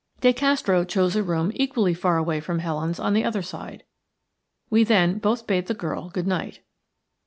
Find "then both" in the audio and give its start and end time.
4.83-5.45